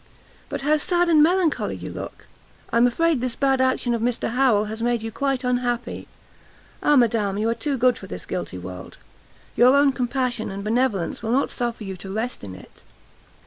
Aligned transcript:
But 0.49 0.61
how 0.61 0.77
sad 0.77 1.09
and 1.09 1.21
melancholy 1.21 1.75
you 1.75 1.91
look! 1.91 2.25
I 2.73 2.77
am 2.77 2.87
afraid 2.87 3.21
this 3.21 3.35
bad 3.35 3.61
action 3.61 3.93
of 3.93 4.01
Mr 4.01 4.31
Harrel 4.31 4.65
has 4.65 4.81
made 4.81 5.03
you 5.03 5.11
quite 5.11 5.43
unhappy? 5.43 6.07
Ah 6.81 6.95
madam! 6.95 7.37
you 7.37 7.47
are 7.49 7.53
too 7.53 7.77
good 7.77 7.99
for 7.99 8.07
this 8.07 8.25
guilty 8.25 8.57
world! 8.57 8.97
your 9.55 9.75
own 9.77 9.91
compassion 9.91 10.49
and 10.49 10.63
benevolence 10.63 11.21
will 11.21 11.31
not 11.31 11.51
suffer 11.51 11.83
you 11.83 11.95
to 11.97 12.11
rest 12.11 12.43
in 12.43 12.55
it!" 12.55 12.81